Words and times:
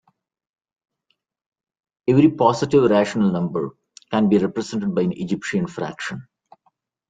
Every 2.07 2.31
positive 2.31 2.89
rational 2.89 3.29
number 3.29 3.75
can 4.09 4.29
be 4.29 4.39
represented 4.39 4.95
by 4.95 5.03
an 5.03 5.11
Egyptian 5.13 5.67
fraction. 5.67 6.25